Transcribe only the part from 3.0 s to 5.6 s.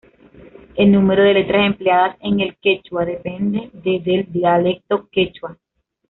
dependen de del dialecto Quechua.